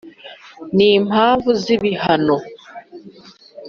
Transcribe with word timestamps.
n 0.75 0.77
impamvu 0.97 1.49
z 1.61 1.63
ibihano 1.75 2.37